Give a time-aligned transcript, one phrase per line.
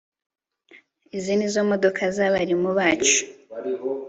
[1.17, 3.19] izi nizo modoka zabarimu bacu